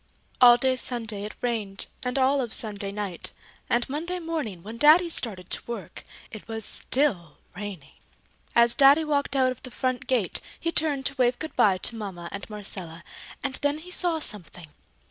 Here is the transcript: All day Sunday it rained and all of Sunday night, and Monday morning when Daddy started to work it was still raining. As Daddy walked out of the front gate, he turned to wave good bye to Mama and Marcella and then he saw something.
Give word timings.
All 0.41 0.57
day 0.57 0.77
Sunday 0.77 1.25
it 1.25 1.35
rained 1.41 1.85
and 2.01 2.17
all 2.17 2.41
of 2.41 2.55
Sunday 2.55 2.91
night, 2.91 3.31
and 3.69 3.87
Monday 3.87 4.17
morning 4.17 4.63
when 4.63 4.79
Daddy 4.79 5.09
started 5.11 5.51
to 5.51 5.61
work 5.71 6.03
it 6.31 6.47
was 6.47 6.65
still 6.65 7.37
raining. 7.55 7.93
As 8.55 8.73
Daddy 8.73 9.03
walked 9.05 9.35
out 9.35 9.51
of 9.51 9.61
the 9.61 9.69
front 9.69 10.07
gate, 10.07 10.41
he 10.59 10.71
turned 10.71 11.05
to 11.05 11.15
wave 11.19 11.37
good 11.37 11.55
bye 11.55 11.77
to 11.77 11.95
Mama 11.95 12.29
and 12.31 12.49
Marcella 12.49 13.03
and 13.43 13.59
then 13.61 13.77
he 13.77 13.91
saw 13.91 14.17
something. 14.17 14.69